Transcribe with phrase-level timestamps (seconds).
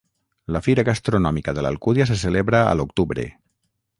[0.53, 3.29] La Fira Gastronòmica de l'Alcúdia se celebra a l'octubre.